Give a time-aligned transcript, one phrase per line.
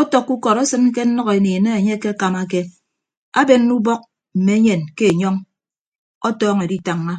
[0.00, 2.60] Ọtọkkọ ukọd esịn ke nnʌkeniin enye akekamake
[3.40, 4.00] abenne ubọk
[4.36, 5.36] mme enyen ke enyọñ
[6.28, 7.14] ọtọọñọ editañña.